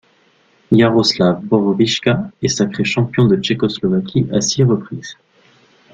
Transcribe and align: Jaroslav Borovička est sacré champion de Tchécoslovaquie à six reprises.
Jaroslav 0.71 1.43
Borovička 1.43 2.31
est 2.41 2.47
sacré 2.47 2.83
champion 2.83 3.25
de 3.27 3.35
Tchécoslovaquie 3.37 4.25
à 4.33 4.41
six 4.41 4.63
reprises. 4.63 5.15